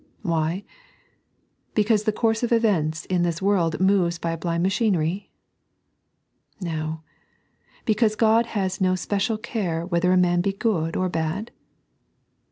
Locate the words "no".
6.69-7.01, 8.81-8.95